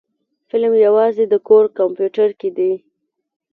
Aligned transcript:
فلم 0.49 0.73
يوازې 0.85 1.23
د 1.29 1.33
کور 1.47 1.65
کمپيوټر 1.79 2.29
کې 2.39 2.49
دی. 2.57 2.71